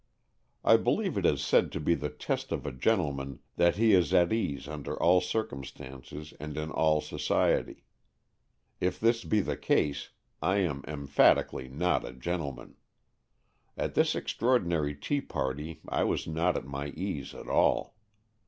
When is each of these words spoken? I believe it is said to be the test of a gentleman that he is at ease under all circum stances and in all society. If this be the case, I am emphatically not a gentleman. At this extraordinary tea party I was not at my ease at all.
I 0.65 0.77
believe 0.77 1.15
it 1.15 1.27
is 1.27 1.43
said 1.43 1.71
to 1.73 1.79
be 1.79 1.93
the 1.93 2.09
test 2.09 2.51
of 2.51 2.65
a 2.65 2.71
gentleman 2.71 3.37
that 3.57 3.75
he 3.75 3.93
is 3.93 4.15
at 4.15 4.33
ease 4.33 4.67
under 4.67 4.99
all 4.99 5.21
circum 5.21 5.63
stances 5.63 6.33
and 6.39 6.57
in 6.57 6.71
all 6.71 7.01
society. 7.01 7.83
If 8.79 8.99
this 8.99 9.23
be 9.23 9.41
the 9.41 9.55
case, 9.57 10.09
I 10.41 10.55
am 10.55 10.83
emphatically 10.87 11.67
not 11.69 12.03
a 12.03 12.13
gentleman. 12.13 12.77
At 13.77 13.93
this 13.93 14.15
extraordinary 14.15 14.95
tea 14.95 15.21
party 15.21 15.81
I 15.87 16.03
was 16.05 16.25
not 16.25 16.57
at 16.57 16.65
my 16.65 16.87
ease 16.87 17.35
at 17.35 17.47
all. 17.47 17.95